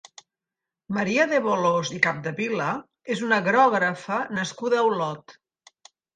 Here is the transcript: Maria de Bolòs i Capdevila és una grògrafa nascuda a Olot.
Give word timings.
Maria 0.95 1.27
de 1.33 1.41
Bolòs 1.47 1.91
i 1.97 1.99
Capdevila 2.05 2.71
és 3.17 3.23
una 3.29 3.39
grògrafa 3.49 4.19
nascuda 4.41 4.83
a 4.83 4.89
Olot. 4.91 5.39